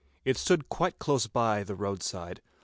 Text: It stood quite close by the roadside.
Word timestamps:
It 0.25 0.35
stood 0.35 0.67
quite 0.67 0.97
close 0.97 1.27
by 1.27 1.63
the 1.63 1.75
roadside. 1.75 2.41